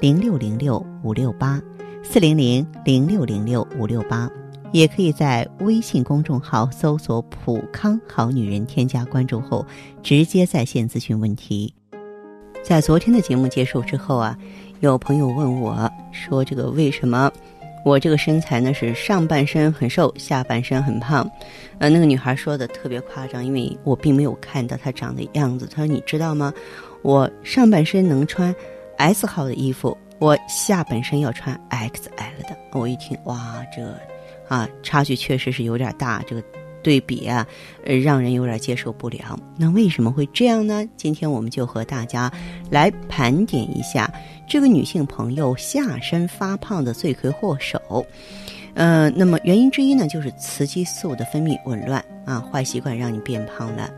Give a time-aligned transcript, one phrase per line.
[0.00, 1.60] 零六零六五六八
[2.02, 4.30] 四零零零六零六五六八。
[4.70, 9.64] 也可以在微信公众号搜索“普康好女人”，添加关注后
[10.02, 11.72] 直接在线咨询问题。
[12.62, 14.36] 在昨天的节目结束之后啊，
[14.80, 17.32] 有朋友问我说：“这个为什么
[17.82, 21.26] 我这个身材呢是上半身很瘦，下半身很胖？”
[21.80, 25.66] 呃，那个女孩说的特别夸张，因为我并没有看到她长的样子。
[25.66, 26.52] 她说：“你知道吗？
[27.00, 28.54] 我上半身能穿
[28.98, 33.94] S 号的衣服，我下半身要穿 XL 的。”我一听，哇，这……
[34.48, 36.42] 啊，差距确实是有点大，这个
[36.82, 37.46] 对比啊，
[37.84, 39.38] 呃，让人有点接受不了。
[39.58, 40.86] 那为什么会这样呢？
[40.96, 42.32] 今天我们就和大家
[42.70, 44.10] 来盘点一下
[44.48, 48.04] 这个女性朋友下身发胖的罪魁祸首。
[48.72, 53.90] 呃，那么原因之一呢，就是雌激素的分泌紊乱啊，坏习惯让你变胖了。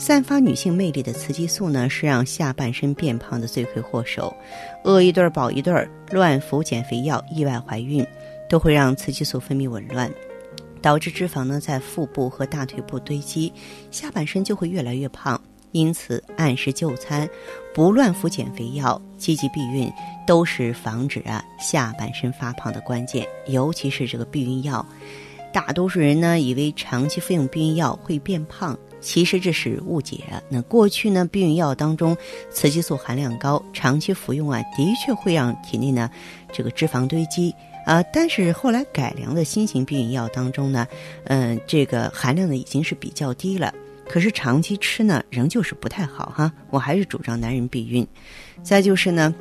[0.00, 4.34] 散发女性魅力的雌激素呢，是让下半身变胖的罪魁祸首。
[4.82, 8.04] 饿一顿儿饱一顿儿，乱服减肥药，意外怀孕。
[8.48, 10.10] 都会让雌激素分泌紊乱，
[10.80, 13.52] 导致脂肪呢在腹部和大腿部堆积，
[13.90, 15.38] 下半身就会越来越胖。
[15.72, 17.28] 因此，按时就餐，
[17.74, 19.92] 不乱服减肥药，积极避孕，
[20.26, 23.24] 都是防止啊下半身发胖的关键。
[23.46, 24.84] 尤其是这个避孕药，
[25.52, 30.18] 大多数人呢以为长期服用避孕药会变胖，其实这是误解。
[30.48, 32.16] 那过去呢，避孕药当中
[32.50, 36.10] 雌激素含量高，长期服用啊，的确会让体内呢
[36.52, 37.54] 这个脂肪堆积。
[37.86, 40.86] 啊，但是后来改良的新型避孕药当中呢，
[41.24, 43.72] 嗯，这个含量呢已经是比较低了。
[44.06, 46.52] 可是长期吃呢，仍旧是不太好哈。
[46.68, 48.06] 我还是主张男人避孕。
[48.62, 49.34] 再就是呢，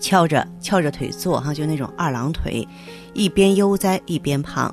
[0.00, 2.66] 翘着翘着腿坐哈，就那种二郎腿，
[3.12, 4.72] 一边悠哉一边胖。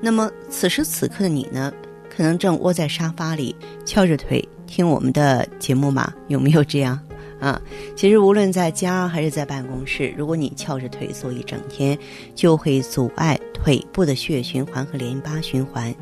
[0.00, 1.72] 那么此时此刻的你呢，
[2.08, 3.54] 可能正窝在沙发里
[3.84, 6.12] 翘着腿听我们的节目嘛？
[6.28, 6.98] 有没有这样？
[7.40, 7.60] 啊，
[7.94, 11.96] 其实无论在家还是在办公室，如果你翘着腿坐一整天，
[12.34, 15.94] 就会阻碍腿部的血液循环和淋巴循环，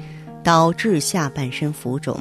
[0.43, 2.19] 导致下半身浮肿。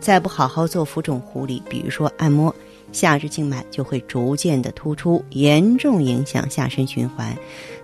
[0.00, 2.54] 再不好好做浮肿护理，比如说按摩，
[2.90, 7.36] 下肢静脉就会逐渐的突出，严重影响下身循环，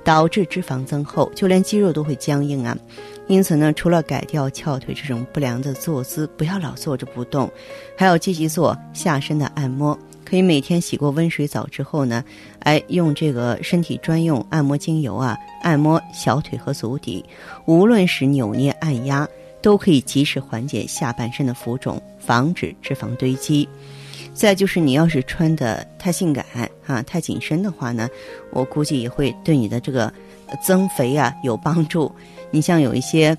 [0.02, 2.76] 导致脂肪增厚，就连肌肉都会僵硬啊。
[3.30, 7.48] 因此呢，除了改掉翘腿这种不良的坐姿，不要老坐着不动，
[7.96, 9.96] 还要积极做下身的按摩。
[10.24, 12.24] 可以每天洗过温水澡之后呢，
[12.58, 17.24] 哎，用这个身体专用按摩精油啊，按摩小腿和足底，
[17.66, 19.28] 无论是扭捏按压，
[19.62, 23.68] 都可以及时缓解下半身的浮肿，防止脂肪堆积。
[24.34, 26.44] 再就是你要是穿的太性感
[26.84, 28.08] 啊，太紧身的话呢，
[28.50, 30.12] 我估计也会对你的这个
[30.62, 32.10] 增肥啊有帮助。
[32.50, 33.36] 你像有一些。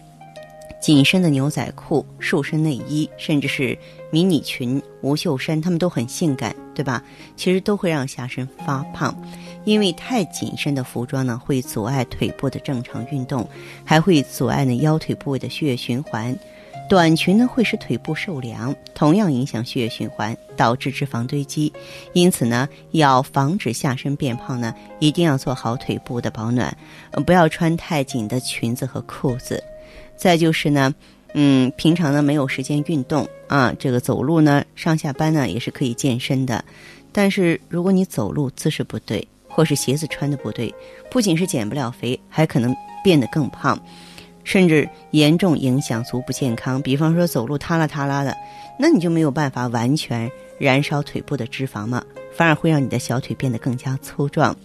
[0.82, 3.78] 紧身的牛仔裤、瘦身内衣，甚至是
[4.10, 7.04] 迷你裙、无袖衫，它们都很性感，对吧？
[7.36, 9.16] 其实都会让下身发胖，
[9.64, 13.48] 因为太紧身的服装呢，会阻碍腿部的正常运动，
[13.86, 16.36] 还会阻碍呢腰腿部位的血液循环。
[16.92, 21.72] 短裙呢，会使腿部受凉，同样影响血液循环，导致脂肪堆积。
[22.12, 26.78] 因此呢，要防止下身变胖呢，一定要做好腿部的保暖，
[27.26, 29.64] 不要穿太紧的裙子和裤子。
[30.18, 30.94] 再就是呢，
[31.34, 36.62] 嗯，平常呢没有时间运动啊，这个走路呢上下班呢也是可以健身的，
[37.14, 40.76] 但是如果你走路姿势不对，或是鞋子穿的不对，
[41.10, 43.82] 不仅是减不了肥，还可能变得更胖，
[44.44, 46.82] 甚至严重影响足部健康。
[46.82, 48.36] 比方说走路塌拉塌拉的，
[48.80, 50.30] 那你就没有办法完全
[50.60, 52.04] 燃烧腿部的脂肪嘛，
[52.34, 54.56] 反而会让你的小腿变得更加粗壮。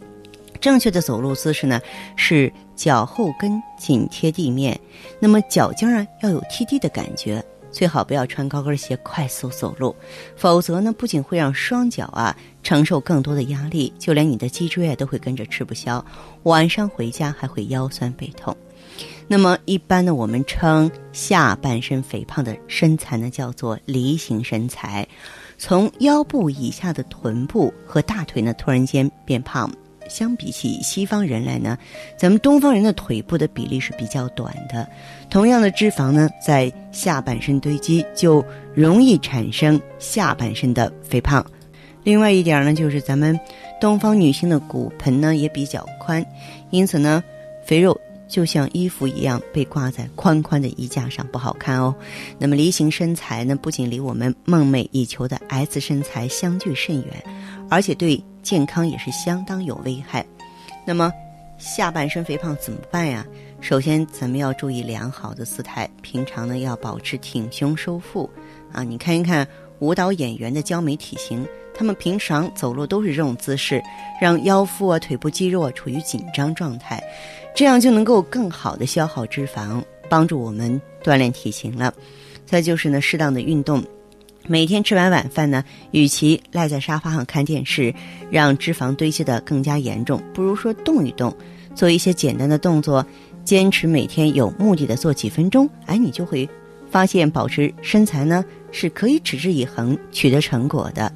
[0.59, 1.81] 正确的走路姿势呢，
[2.17, 4.79] 是脚后跟紧贴地面，
[5.21, 9.95] 那么脚尖儿要有踢地的感觉，最好不要穿高跟鞋快速走路，
[10.35, 16.03] 否则呢，不仅会让双脚啊承受更多的压力，就连你的脊椎啊都会跟着吃不消，
[16.45, 18.57] 晚上回家还会腰酸背痛。
[19.29, 25.07] 那么一般呢，我们称下半身肥胖的身材呢叫做梨形身材，
[25.59, 29.71] 从腰部以下的臀部和大腿呢突然间变胖。
[30.09, 31.77] 相比起西方人来呢，
[32.17, 34.89] 咱们东方人的腿部的比例是比较短的，
[35.29, 41.45] 同样的脂肪呢，在下半身堆积，就容易产生下半身的肥胖。
[42.05, 43.37] 另外一点呢，就是咱们
[43.81, 46.25] 东方女性的骨盆呢也比较宽，
[46.71, 47.21] 因此呢，
[47.65, 51.95] 肥肉就像衣服一样被挂在宽宽的衣架上，不好看哦。
[52.39, 57.25] 那么梨形身材呢，不仅离我们梦寐以求的 S 身材相距甚远，
[57.69, 58.23] 而且对。
[58.47, 60.25] 健康也是相当有危害。
[60.87, 61.13] 那么，
[61.59, 63.27] 下半身肥胖怎么办呀？
[63.61, 68.31] 首先，咱们要注意良好的姿态，平常呢要保持挺胸收腹。
[68.71, 69.45] 啊，你看一看
[69.81, 71.45] 舞蹈演员的娇美体型，
[71.77, 73.83] 他们平常走路都是这种姿势，
[74.21, 77.03] 让腰腹啊、腿部肌肉啊处于紧张状态，
[77.55, 81.93] 这样就能够更好的消耗脂肪，帮助我们锻炼体型了。
[82.47, 83.85] 再就是呢，适当的运动。
[84.49, 87.93] 每天吃完晚饭呢，与其赖在沙发上看电视，
[88.31, 91.37] 让脂肪堆积的更加严重，不如说动一动，
[91.75, 93.05] 做一些简单的动作，
[93.45, 96.49] 坚持每天有目的的做几分钟，哎，你就会
[96.89, 101.13] 发现保持身材呢是可以持之以恒取得成果的。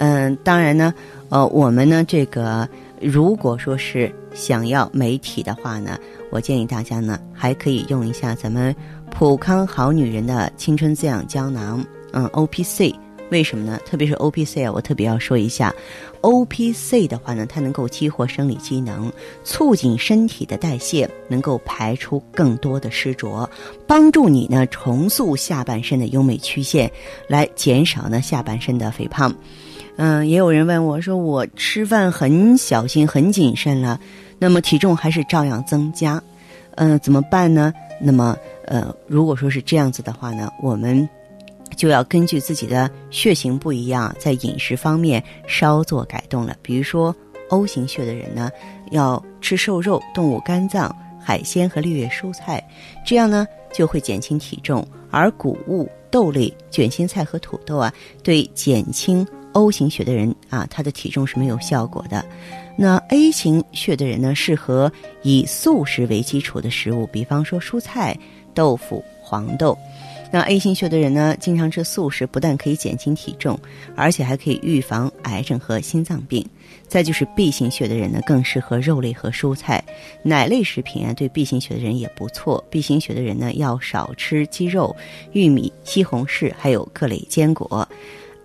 [0.00, 0.94] 嗯，当然呢，
[1.28, 2.66] 呃，我们呢这个
[3.00, 5.98] 如果说是想要美体的话呢，
[6.30, 8.74] 我建议大家呢还可以用一下咱们
[9.10, 11.84] 普康好女人的青春滋养胶囊。
[12.12, 12.94] 嗯，O P C
[13.30, 13.78] 为什么呢？
[13.84, 15.72] 特别是 O P C 啊，我特别要说一下
[16.22, 19.12] ，O P C 的话呢，它能够激活生理机能，
[19.44, 23.48] 促进身体的代谢，能够排出更多的湿浊，
[23.86, 26.90] 帮助你呢重塑下半身的优美曲线，
[27.28, 29.32] 来减少呢下半身的肥胖。
[29.96, 34.00] 嗯，也有人问我说，我吃饭很小心、很谨慎了，
[34.38, 36.22] 那么体重还是照样增加，
[36.76, 37.72] 嗯，怎么办呢？
[38.00, 41.08] 那么，呃，如果说是这样子的话呢，我们。
[41.76, 46.54] 就要根据自己的血型不一样，在饮食方面稍作改动了。
[46.60, 47.14] 比如说
[47.48, 48.50] ，O 型血的人呢，
[48.90, 52.62] 要吃瘦肉、动物肝脏、海鲜和绿叶蔬菜，
[53.06, 54.86] 这样呢就会减轻体重。
[55.10, 57.90] 而谷物、豆类、卷心菜和土豆啊，
[58.22, 62.24] 对减轻 O 型血的人啊，他的体重是没有效果的。
[62.76, 64.90] 那 A 型血的人呢，适合
[65.22, 68.16] 以素食为基础的食物，比方说蔬菜、
[68.54, 69.76] 豆腐、黄豆。
[70.32, 73.58] 那 A 型血的人呢，经常吃素食，不但可以减轻体重，
[73.96, 76.46] 而且还可以预防癌症和心脏病。
[76.86, 79.82] 再就是 B 型血的人呢，更适合肉类和蔬菜，
[80.22, 82.64] 奶类食品啊，对 B 型血的人也不错。
[82.70, 84.94] B 型血的人呢，要少吃鸡肉、
[85.32, 87.86] 玉米、西红柿，还有各类坚果。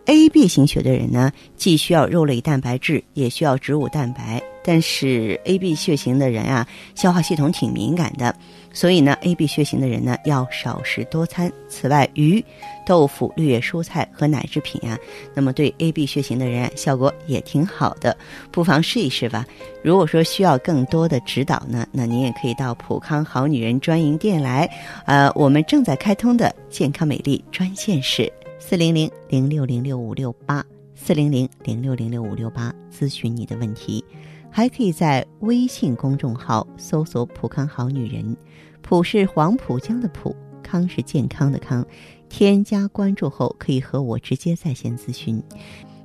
[0.05, 4.41] A B 型血的人呢，既需要肉类蛋白质，也需要植物蛋白。
[4.63, 8.35] 但是 A B 血型的人啊，消化系统挺敏感的。
[8.73, 11.51] 所以呢，A B 血型的人呢要少食多餐。
[11.69, 12.43] 此外，鱼、
[12.85, 14.97] 豆腐、绿叶蔬菜和奶制品啊，
[15.33, 18.15] 那么对 A B 血型的人效果也挺好的，
[18.51, 19.45] 不妨试一试吧。
[19.83, 24.69] 如果说需要更多的指导呢，那您也可以到普康好女人专营店来。
[25.05, 30.65] 呃，我们正在开通的健康美丽专线是四零零零六零六五六八
[30.95, 34.03] 四零零零六零六五六八，咨询你的问题。
[34.49, 38.35] 还可以在微信公众号搜索“普康好女人”，
[38.81, 40.33] 普是黄浦江的浦，
[40.63, 41.85] 康是健康的康。
[42.29, 45.43] 添加关注后，可以和我直接在线咨询。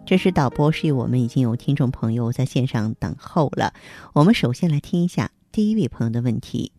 [0.04, 3.72] 这是导播示意我们已经有听众朋友在线上等候了。
[4.12, 6.72] 我们首先来听一下第一位朋友的问题。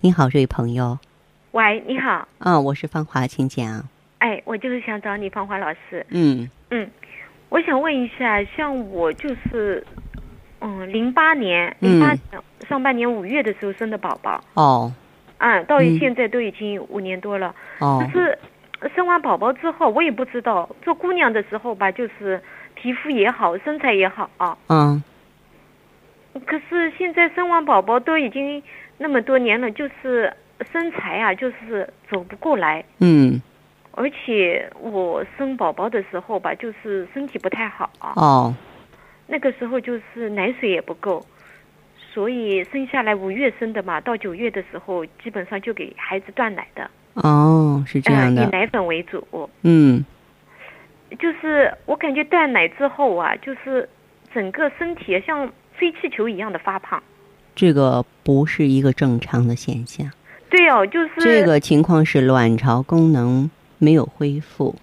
[0.00, 0.98] 你好，这位朋友。
[1.52, 2.26] 喂，你好。
[2.38, 3.86] 啊，我是芳华，请讲。
[4.20, 6.06] 哎，我就是想找你，芳华老师。
[6.08, 6.90] 嗯嗯。
[7.50, 9.86] 我想问一下，像我就是，
[10.62, 12.14] 嗯，零八年零八
[12.66, 14.42] 上半年五月的时候生的宝宝。
[14.54, 14.90] 哦。
[15.36, 17.54] 嗯，到现在都已经五年多了。
[17.80, 18.02] 哦。
[18.02, 18.38] 就是
[18.96, 22.42] 生完宝宝之后，我也不知道做姑娘的时候吧，就是
[22.74, 24.56] 皮肤也好，身材也好啊。
[24.68, 25.04] 嗯。
[26.46, 28.62] 可是现在生完宝宝都已经
[28.96, 30.32] 那么多年了，就是
[30.72, 32.84] 身材啊，就是走不过来。
[32.98, 33.40] 嗯。
[33.94, 37.90] 而且我生宝宝的时候吧，就是身体不太好。
[38.00, 38.54] 哦。
[39.26, 41.24] 那个时候就是奶水也不够，
[42.12, 46.90] 所以生下来五月生的嘛，到九月的时候基本上就给孩子断奶的。
[47.14, 48.42] 哦，是这样的。
[48.42, 49.50] 以奶粉为主。
[49.62, 50.04] 嗯。
[51.18, 53.86] 就是我感觉断奶之后啊，就是
[54.32, 57.02] 整个身体像吹气球一样的发胖。
[57.54, 60.10] 这个不是一个正常的现象。
[60.52, 64.76] 对哦，就是这个情况是卵巢功能没有恢复，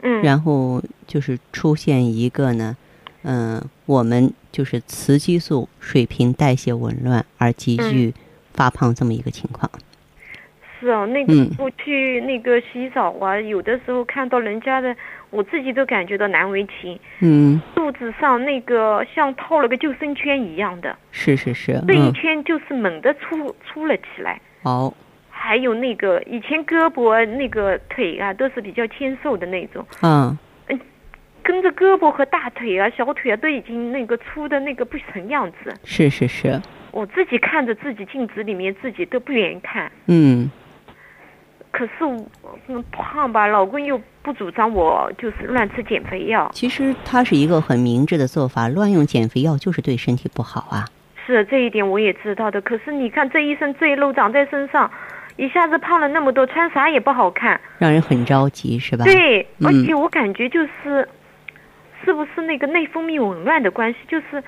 [0.00, 2.74] 嗯，然后就是出现一个呢，
[3.22, 8.14] 嗯、我们就是雌激素水平代谢紊乱而急剧
[8.54, 9.70] 发胖这么一个情况。
[10.80, 11.50] 是哦，那个嗯。
[11.58, 14.96] 我去那个洗澡啊，有的时候看到人家的，
[15.28, 24.40] 我自己都感觉到难为情，嗯，肚子上那个像套了个救生圈一样的，是是是，这一嗯，圈就是猛地粗粗了起来。
[24.62, 24.94] 好，
[25.42, 30.38] 还有那个以前胳膊那个腿啊，都是比较纤瘦的那种，嗯，
[31.42, 35.74] 跟着胳膊和大腿啊、小腿啊都已经那个粗的那个不成样子。
[35.82, 36.60] 是是是，
[36.92, 40.50] 我自己看着自己镜子里面自己都不愿意看，嗯
[41.72, 46.50] 可是我嗯胖吧，老公又不主张我就是乱吃减肥药。
[46.52, 50.84] 其实他是一个很明智的做法，乱用减肥药就是对身体不好啊。
[51.26, 54.90] 是这一点我也知道的，可是你看这一身赘肉长在身上，
[55.40, 57.58] 一下子胖了那么多，穿啥也不好看。
[57.78, 59.06] 让人很着急，是吧？
[59.06, 61.08] 对，嗯而且我感觉就是，
[62.04, 63.98] 是不是那个内分泌紊乱的关系？
[64.06, 64.44] 就是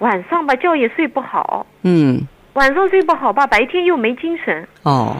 [0.00, 2.20] 晚上吧觉也睡不好，嗯，
[2.52, 5.16] 晚上睡不好吧，白天又没精神，哦，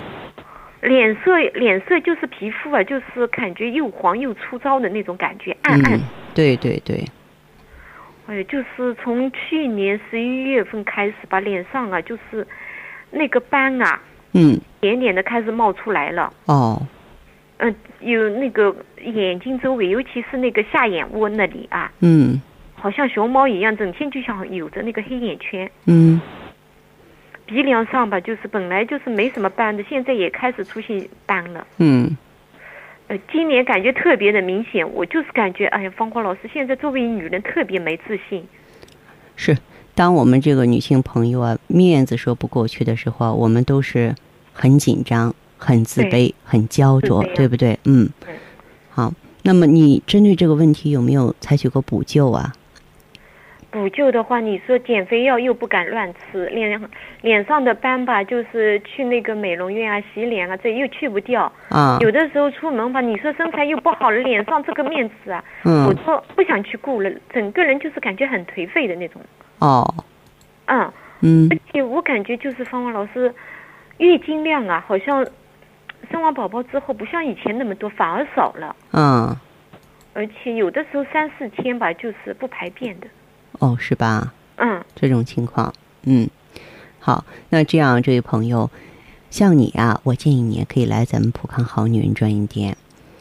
[0.82, 5.94] 脸色脸色就是皮肤啊，就是感觉又黄又粗糙的那种感觉，暗暗。
[5.94, 6.00] 嗯，
[6.34, 7.02] 对对对，
[8.26, 12.46] 哎，就是从去年十一月份开始吧，脸上啊就是
[13.10, 14.02] 那个斑啊，
[14.34, 16.32] 嗯，点点的开始冒出来了。
[16.46, 16.80] 哦，
[17.58, 22.42] 嗯、有那个眼睛周围，尤其是那个下眼窝那里啊，嗯
[22.74, 25.70] 好像熊猫一样，整天就像有着那个黑眼圈。
[25.86, 26.20] 嗯，
[27.46, 31.66] 鼻梁上吧，就是本来就是没什么斑的，现在也开始出现斑了。
[31.78, 32.16] 嗯，
[33.08, 38.46] 呃，今年感觉特别的明显，我就是感觉，哎呀，芳华老师现在作为女人特别没自信。
[39.36, 39.56] 是。
[39.94, 44.14] 当我们这个女性朋友啊，面子说不过去的时候啊，我们都是
[44.52, 47.78] 很紧张、很自卑、很焦灼对不对？
[47.84, 48.34] 嗯嗯。
[48.90, 52.52] 好，那么你针对这个问题有没有采取过补救啊？
[53.70, 56.80] 补救的话，你说减肥药又不敢乱吃，脸
[57.22, 61.50] 脸上的斑吧，就是去那个美容院啊洗脸啊，这又去不掉。
[61.70, 69.20] 啊，有的时候出门吧，你说身材又不好了，脸上这个面子啊，我嗯，都不想去顾了，整个人就是感觉很颓废的那种。
[69.58, 69.94] 哦，
[70.66, 71.48] 嗯，嗯。
[71.50, 73.34] 而且我感觉就是芳芳老师，
[73.98, 75.26] 月经量啊，好像
[76.10, 79.36] 生完宝宝之后不像以前那么多，反而少了，嗯，
[80.12, 83.06] 而且有的时候三四天吧，就是不排便的。
[83.58, 84.32] 哦，是吧？
[84.56, 84.84] 嗯。
[84.94, 86.28] 这种情况，嗯，
[86.98, 88.70] 好，那这样，这位朋友，
[89.30, 92.76] 像你啊，我建议你也可以来咱们普康好女人专营店。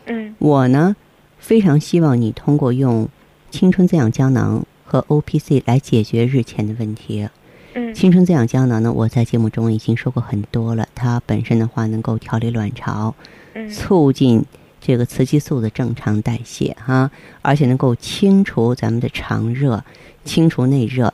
[0.05, 0.35] 嗯。
[0.39, 0.95] 我呢，
[1.37, 3.07] 非常希望你通过用
[3.49, 7.27] 青春滋养胶囊和 O P C 来解决日前的问题。
[7.73, 13.15] 嗯青春滋养胶囊呢，我在节目中已经说过很多了，它本身的话能够调理卵巢，
[13.55, 14.45] 嗯促进
[14.79, 17.09] 这个雌激素的正常代谢哈、
[17.41, 19.83] 而且能够清除咱们的肠热，
[20.23, 21.11] 清除内热，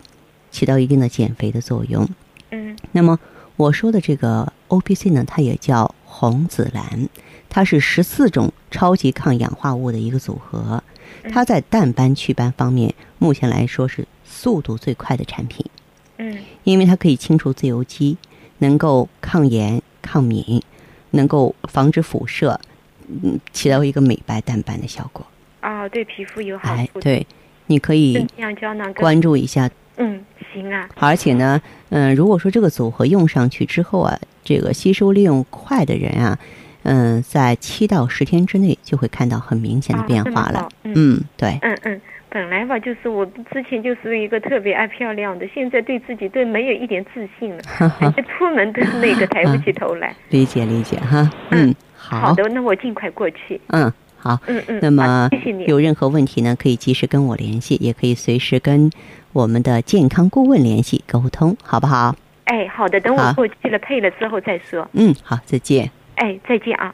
[0.52, 2.06] 起到一定的减肥的作用。
[2.52, 3.18] 嗯那么
[3.56, 7.08] 我说的这个 O P C 呢，它也叫红紫蓝，
[7.48, 10.84] 它是十四种超级抗氧化物的一个组合。
[11.32, 15.66] 它在淡斑祛斑方面，目前来说是速度最快的产品，
[16.18, 16.38] 嗯。
[16.64, 18.18] 因为它可以清除自由基，
[18.60, 20.62] 能够抗炎、抗敏，
[21.12, 22.60] 能够防止辐射，
[23.08, 25.26] 嗯，起到一个美白淡斑的效果。
[25.62, 27.00] 啊，对皮肤有好哎，处。
[27.00, 27.26] 对，
[27.68, 28.26] 你可以
[28.96, 29.70] 关注一下。
[29.98, 30.24] 嗯
[30.54, 36.40] 行啊，而且呢，嗯、如果说这个组合用上去之后啊，这个吸收利用快的人啊，
[36.84, 40.70] 嗯、在七到十天之内就会看到很明显的变化了。
[40.84, 47.62] 嗯，对，嗯嗯，本来吧，就是我之前就是一个特别爱漂亮的，现在对自己都没有一点自信了，
[48.38, 50.16] 出门都那个抬不起头来。
[50.30, 51.30] 理解理解哈。
[51.52, 53.60] 嗯，好，好的，那我尽快过去。
[53.68, 54.38] 嗯，好。
[54.48, 55.66] 嗯嗯，那么谢谢你。
[55.66, 58.92] 有任何问题呢，可以及时跟我联系，也可以随时跟
[59.34, 62.16] 我们的健康顾问联系沟通，好不好？
[62.46, 64.88] 哎，好的，等我过去了配了之后再说。
[64.94, 65.90] 嗯，好，再见。
[66.16, 66.94] 哎，再见啊。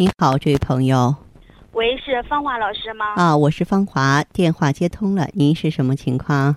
[0.00, 1.14] 您好，这位朋友
[1.72, 3.04] 喂，是芳华老师吗？
[3.16, 6.56] 啊，我是芳华，电话接通了，您是什么情况？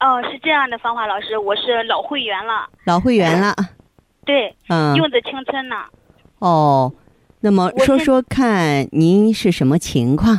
[0.00, 2.68] 哦，是这样的，芳华老师，我是老会员了。
[2.84, 3.54] 老会员了，
[4.26, 5.76] 对，嗯，用的青春呢。
[6.40, 6.92] 哦，
[7.40, 10.38] 那么说说看，您是什么情况？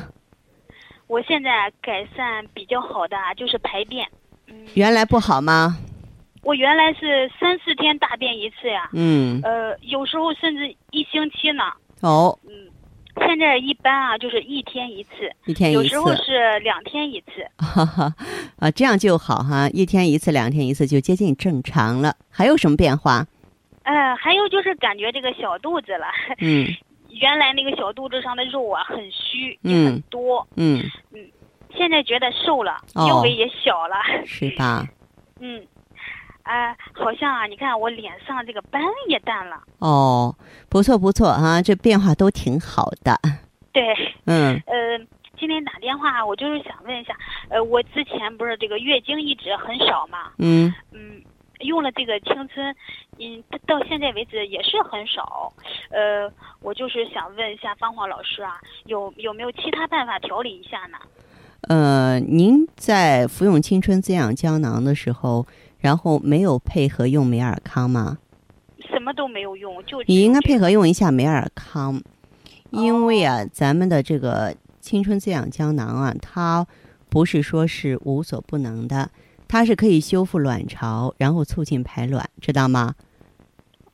[1.08, 4.08] 我现在改善比较好的啊，就是排便。
[4.46, 5.80] 嗯，原来不好吗？
[6.44, 11.64] 我原来是三四天大便一次呀，嗯，呃，有时候甚至一星期呢。
[12.06, 12.52] 哦，嗯，
[13.28, 15.12] 现在一般啊，就是一天一次，
[15.46, 17.46] 一天一次有时，候是两天一次。
[17.58, 18.14] 哈哈，
[18.58, 22.16] 啊，这样就好哈，一天一次，两天一次就接近正常了。
[22.30, 23.26] 还有什么变化？
[23.84, 26.06] 呃，还有就是感觉这个小肚子了，
[26.40, 26.68] 嗯
[27.10, 30.84] 原来那个小肚子上的肉啊很虚，也嗯很多，嗯
[31.14, 31.20] 嗯，
[31.76, 33.96] 现在觉得瘦了，哦腰围也小了。
[34.26, 34.86] 是吧？
[35.40, 35.66] 嗯，
[36.46, 39.62] 啊、好像啊，你看我脸上这个斑也淡了。
[39.80, 40.34] 哦，
[40.70, 43.20] 不错不错啊，这变化都挺好的。
[43.74, 43.84] 对，
[44.26, 44.98] 嗯呃，
[45.38, 47.18] 今天打电话我就是想问一下，
[47.50, 51.22] 呃，我之前不是这个月经一直很少嘛，嗯，嗯，
[51.62, 52.74] 用了这个青春，
[53.18, 55.52] 嗯，到到现在为止也是很少，
[55.90, 60.98] 呃，我就是想问一下芳华老师啊，有有没有其他办法调理一下呢？
[61.68, 65.46] 呃，您在服用青春滋养胶囊的时候，
[65.86, 68.18] 然后没有配合用美尔康吗？
[68.90, 70.72] 什么都没有用，就你应该配合。
[70.72, 72.02] 用一下美尔康，
[72.72, 76.66] 因为啊，咱们的这个青春滋养胶囊啊，它
[77.08, 79.12] 不是说是无所不能的，
[79.48, 82.96] 它是可以修复卵巢，然后促进排卵，知道吗？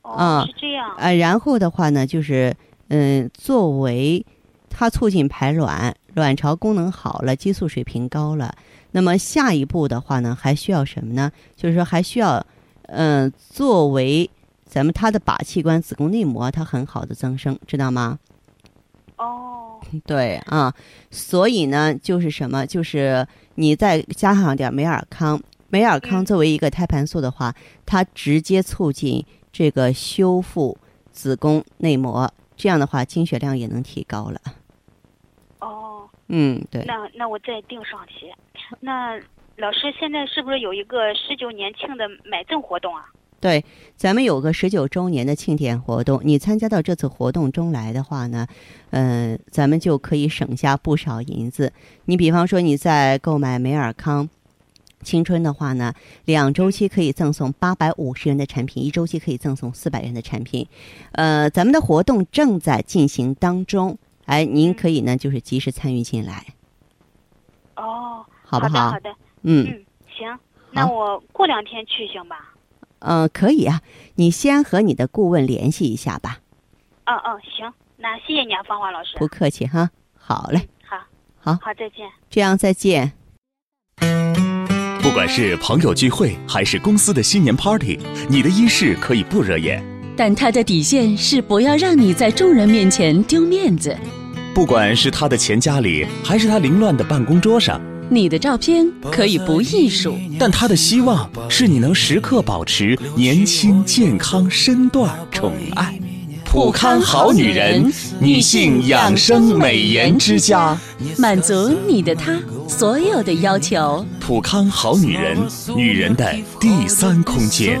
[0.00, 0.94] 哦，啊是这样。
[0.96, 2.56] 啊，然后的话呢，就是
[2.88, 4.24] 嗯，作为
[4.70, 8.54] 它促进排卵，卵巢功能好了，激素水平高了，
[8.92, 11.32] 那么下一步的话呢，还需要什么呢？
[11.56, 12.46] 就是说还需要
[12.94, 14.28] 嗯、作为
[14.66, 18.18] 咱们它的靶器官子宫内膜，它很好的增生，知道吗？
[19.16, 20.74] 哦， 对啊，
[21.10, 22.66] 所以呢，就是什么？
[22.66, 27.54] 就是你再加上点美尔康，美尔康嗯作为一个胎盘素的话，
[27.86, 30.76] 它直接促进这个修复
[31.12, 34.40] 子宫内膜，这样的话经血量也能提高了。
[35.60, 35.91] 哦，
[36.28, 38.32] 嗯，对，那那我再订上些。
[38.80, 39.16] 那
[39.56, 43.04] 老师现在是不是有一个十九年庆的买赠活动啊？
[43.40, 43.64] 对，
[43.96, 48.46] 咱们有个十九周年的庆典活动，你参加到这次活动中来的话呢，
[48.90, 51.72] 呃，咱们就可以省下不少银子。
[52.04, 54.28] 你比方说你在购买美尔康。
[55.04, 55.92] 青春的话呢，
[56.26, 60.64] 两周期可以赠送八百五十元的产品，一周期可以赠送四百元的产品。
[61.10, 66.46] 呃，咱们的活动正在进行当中，哎，您可以呢就是及时参与进来，
[67.76, 68.90] 哦，好不好？
[68.90, 69.10] 好的好的，
[69.42, 69.84] 嗯嗯，
[70.16, 70.38] 行，
[70.70, 72.54] 那我过两天去行吧？
[73.00, 73.80] 嗯、呃，可以啊，
[74.14, 76.38] 你先和你的顾问联系一下吧。
[77.04, 79.18] 嗯嗯，行，那谢谢你啊，芳华老师。
[79.18, 80.96] 不客气哈，好嘞，好，
[81.40, 82.08] 好好，再见。
[82.30, 83.12] 这样再见。
[85.02, 87.98] 不管是朋友聚会还是公司的新年 party，
[88.30, 89.91] 你的衣饰可以不惹眼。
[90.16, 93.96] 但他的底线是不要让你在众人面前丢面子。
[94.54, 105.98] 不管是他的钱夹里，还是他凌乱的办公桌上，你的照片可以不艺术，但他的希望是你能时刻保持年轻、健康、身段、宠爱。
[106.44, 110.78] 普康好女人，女性养生美颜之家。
[111.16, 114.04] 满足你的他所有的要求。
[114.20, 115.38] 普康好女人，
[115.74, 117.80] 女人的第三空间。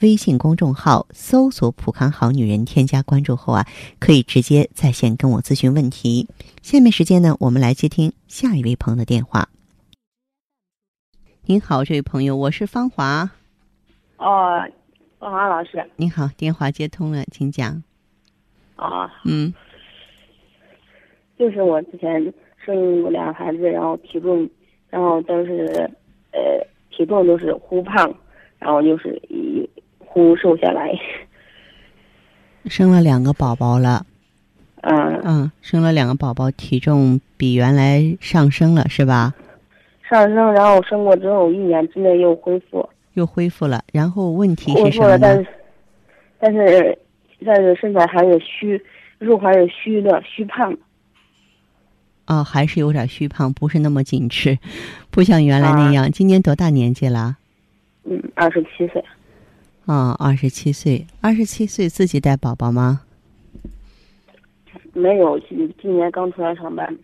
[0.00, 3.66] 微信公众号搜索“普康好女人”，添加关注后啊，
[3.98, 6.28] 可以直接在线跟我咨询问题。
[6.62, 9.48] 下面时间呢，我们来接听下一位朋友的电话。
[11.46, 13.30] 您好，这位朋友，我是芳华。
[14.18, 14.62] 哦，
[15.18, 17.82] 芳华老师您好，电话接通了，请讲。
[18.76, 19.52] 啊，嗯
[21.36, 22.32] 就是我之前
[22.64, 24.48] 生过两个孩子，然后体重，
[24.90, 25.90] 然后都是
[26.32, 28.12] 呃体重都是忽胖，
[28.58, 29.68] 然后就是一
[30.18, 30.90] 忽瘦下来。
[32.66, 34.04] 生了两个宝宝了，
[34.82, 39.34] 嗯，嗯，生了两个宝宝，体重比原来上升了，是吧？
[40.02, 43.82] 上升，然后生过之后一年之内又恢复，又恢复了。
[43.92, 45.18] 然后问题是什么呢？
[45.20, 45.46] 但是
[46.40, 46.98] 但是
[47.46, 48.82] 但是身材还是虚，
[49.18, 50.76] 肉还是虚的，虚胖。
[52.26, 54.58] 哦，还是有点虚胖，不是那么紧致，
[55.10, 56.10] 不像原来那样。
[56.10, 57.36] 今年多大年纪了？
[58.04, 59.02] 嗯，二十七岁。
[59.88, 63.00] 啊，二十七岁，二十七岁自己带宝宝吗？
[64.92, 66.98] 没有，今今年刚出来上班。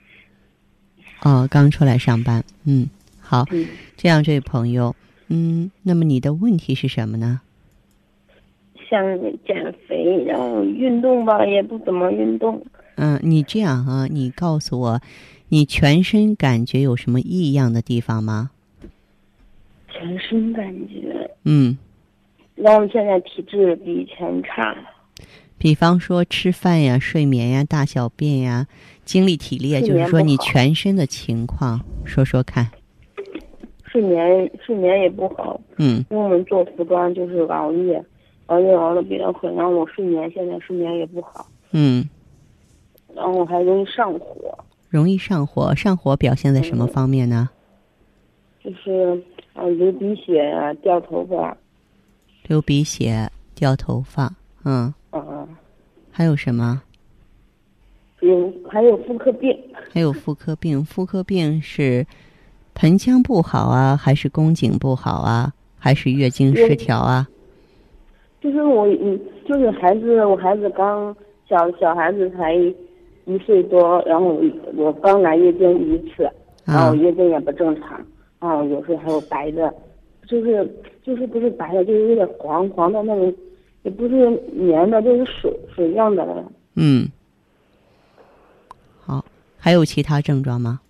[1.22, 2.44] 哦，刚出来上班。
[2.66, 2.86] 嗯，
[3.18, 3.66] 好，嗯，
[3.96, 4.94] 这样，这位朋友，
[5.28, 7.40] 嗯，那么你的问题是什么呢？
[8.90, 9.02] 想
[9.46, 12.62] 减肥，然后运动吧也不怎么运动。
[12.96, 15.00] 嗯，你这样啊，你告诉我，
[15.48, 18.50] 你全身感觉有什么异样的地方吗？
[19.88, 21.78] 全身感觉，嗯，
[22.54, 24.76] 然后现在体质比以前差。
[25.58, 28.66] 比方说吃饭呀、睡眠呀、大小便呀、
[29.04, 32.70] 精力体力就是说你全身的情况，说说看。
[33.84, 36.04] 睡眠睡眠也不好，嗯。
[36.10, 38.04] 因为我们做服装就是熬夜，
[38.46, 42.04] 熬夜熬的比较狠，然后我睡眠现在睡眠也不好，嗯，
[43.14, 44.58] 然后还容易上火，
[44.90, 46.88] 容易上火，上火表现在什么嗯。
[46.88, 47.48] 方面呢？
[48.62, 49.22] 就是
[49.54, 51.56] 啊流鼻血呀、掉头发，
[52.46, 54.32] 流鼻血、掉头发，
[54.64, 55.48] 嗯，啊，
[56.10, 56.82] 还有什么？
[58.20, 59.56] 有还有妇科病，
[59.92, 62.06] 还有妇科病，妇科病是
[62.74, 67.28] 盆腔不好啊，还是宫颈不好啊，还是月经失调啊？
[68.40, 71.14] 就是我嗯就是孩子，我孩子刚
[71.48, 74.42] 小小孩子才一岁多，然后我
[74.76, 76.30] 我刚来月经一次，
[76.64, 77.98] 然啊后月经也不正常，
[78.40, 79.74] 然后有时候还有白的，
[80.26, 80.68] 就是
[81.02, 83.34] 就是不是白的，就是有点黄黄的那种，
[83.82, 84.30] 也不是
[84.70, 86.44] 粘的，就是水水样的。
[86.74, 87.08] 嗯，
[89.00, 89.24] 好，
[89.58, 90.80] 还有其他症状吗？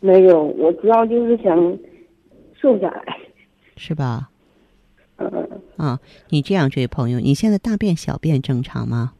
[0.00, 1.78] 没有，我主要就是想
[2.60, 3.18] 瘦下来。
[3.76, 4.30] 是吧？
[5.16, 9.14] 嗯，啊，你这样，这位朋友，你现在大便、小便正常吗？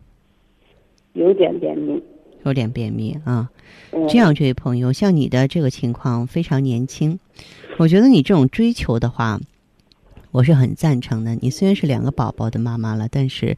[1.15, 2.03] 有点便秘。
[2.45, 3.51] 有点便秘啊。
[3.93, 7.19] 嗯、这样，这位朋友，像你的这个情况非常年轻，
[7.79, 9.39] 我觉得你这种追求的话，
[10.31, 11.35] 我是很赞成的。
[11.37, 13.57] 你虽然是两个宝宝的妈妈了，但是，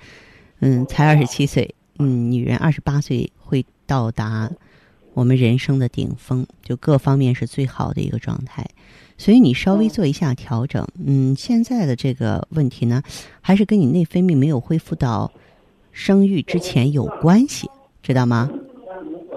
[0.60, 4.50] 嗯，才二十七岁，嗯，女人二十八岁会到达
[5.14, 8.66] 我们人生的顶峰，就各方面是最好的一个状态。
[9.16, 13.02] 所以你稍微做一下调整，嗯，现在的这个问题呢，
[13.40, 15.30] 还是跟你内分泌没有恢复到
[15.92, 17.68] 生育之前有关系，
[18.02, 18.50] 知道吗？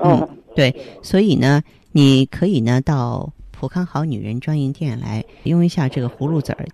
[0.03, 6.65] 嗯对，所以呢，你可以呢到普康好女人专营店来用一下这个葫芦籽儿。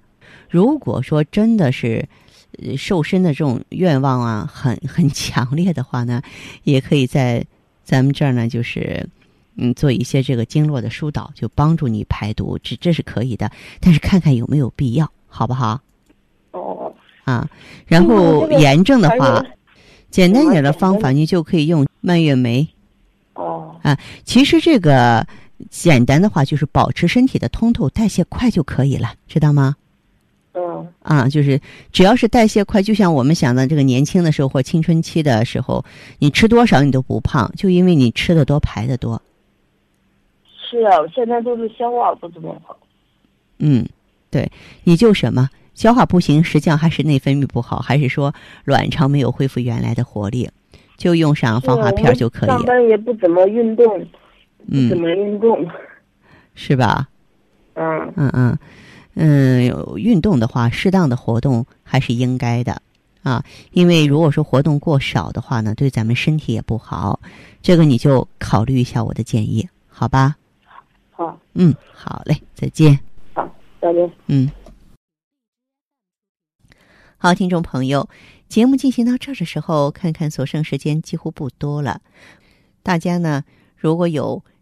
[0.50, 2.08] 如果说真的是
[2.64, 6.22] 呃瘦身的这种愿望啊，很很强烈的话呢，
[6.64, 7.46] 也可以在
[7.84, 9.06] 咱们这儿呢，就是
[9.58, 13.52] 嗯做一些这个经络的疏导，就帮助你排毒，这这是可以的。
[13.82, 15.82] 但是看看有没有必要，好不好？
[16.52, 16.90] 哦，
[17.26, 17.46] 啊，
[17.86, 19.44] 然后炎症的话，
[20.10, 22.66] 简单一点的方法，你就可以用蔓越莓。
[23.34, 25.28] 哦，啊其实这个
[25.70, 29.76] 简单的话，就是保持身体的通透、代谢快就可以了，知道吗？
[30.54, 35.86] 嗯啊，就是只要是代谢快，就像我们想的这个年轻的时候或青春期的时候，
[36.18, 39.22] 你吃多少你都不胖，就因为你吃的多排的多。
[40.70, 42.76] 是啊，现在都是消化不怎么好。
[43.60, 43.88] 嗯，
[44.32, 44.52] 对，
[44.84, 48.34] 你就什么消化不行，实际上还是内分泌不好，还是说
[48.66, 50.50] 卵巢没有恢复原来的活力，
[50.98, 54.06] 就用上防滑片儿就可以上，班也不怎么运动，
[54.68, 55.68] 不怎嗯，么运动。
[56.56, 57.08] 是吧？
[57.76, 58.58] 嗯嗯嗯
[59.16, 62.82] 嗯，有运动的话，适当的活动还是应该的
[63.24, 63.44] 啊。
[63.72, 67.20] 因为如果说活动过少的话呢，对咱们身体也不好。
[67.62, 70.36] 这个你就考虑一下我的建议，好吧？
[71.12, 73.00] 好，嗯，好嘞，再见。
[73.34, 73.48] 好，
[73.82, 74.12] 再见。
[74.28, 74.50] 嗯，
[77.18, 78.08] 好，听众朋友，
[78.48, 82.02] 节目进行到这儿的时候，看看所剩时间几乎不多了。
[82.84, 83.44] 大家呢，
[83.76, 84.44] 如果有